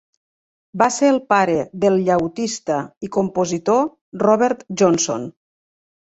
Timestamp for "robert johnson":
4.23-5.29